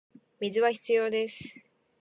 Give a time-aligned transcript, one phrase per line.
[0.39, 1.61] 水は必要です